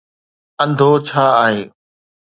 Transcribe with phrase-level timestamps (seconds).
[0.63, 1.61] انڌو ڇا آهي؟